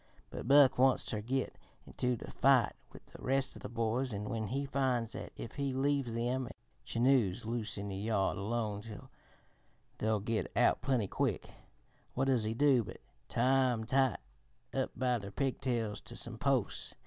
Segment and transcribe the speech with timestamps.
[0.31, 4.29] But Buck wants ter git into the fight with the rest of the boys, an'
[4.29, 6.49] when he finds that if he leaves them
[6.83, 8.81] Chinos loose in the yard alone
[9.99, 11.51] they'll git out plenty quick,
[12.15, 12.97] what does he do but
[13.29, 14.17] tie 'em tight
[14.73, 16.95] up by their pigtails to some posts.